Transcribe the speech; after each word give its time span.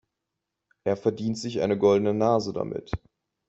Er 0.83 0.97
verdient 0.97 1.37
sich 1.37 1.61
eine 1.61 1.77
goldene 1.77 2.15
Nase 2.15 2.53
damit. 2.53 2.89